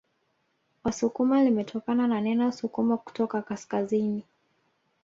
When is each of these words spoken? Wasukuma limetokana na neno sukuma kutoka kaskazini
Wasukuma 0.83 1.43
limetokana 1.43 2.07
na 2.07 2.21
neno 2.21 2.51
sukuma 2.51 2.97
kutoka 2.97 3.41
kaskazini 3.41 4.23